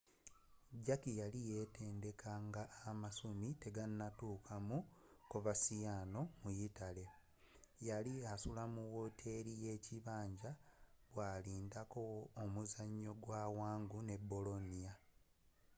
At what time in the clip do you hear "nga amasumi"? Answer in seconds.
2.47-3.49